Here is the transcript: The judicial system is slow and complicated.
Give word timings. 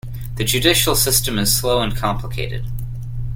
The 0.37 0.43
judicial 0.43 0.95
system 0.95 1.37
is 1.37 1.55
slow 1.55 1.81
and 1.81 1.95
complicated. 1.95 2.65